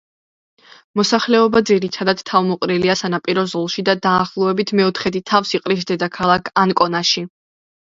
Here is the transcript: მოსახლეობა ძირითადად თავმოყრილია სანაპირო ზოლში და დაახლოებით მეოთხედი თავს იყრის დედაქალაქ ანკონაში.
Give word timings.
მოსახლეობა 0.99 1.61
ძირითადად 1.71 2.25
თავმოყრილია 2.31 2.97
სანაპირო 3.03 3.45
ზოლში 3.55 3.87
და 3.93 3.97
დაახლოებით 4.09 4.77
მეოთხედი 4.83 5.27
თავს 5.33 5.57
იყრის 5.63 5.91
დედაქალაქ 5.95 6.57
ანკონაში. 6.69 7.29